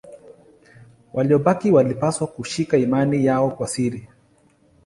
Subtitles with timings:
[1.13, 4.07] Waliobaki walipaswa kushika imani yao kwa siri.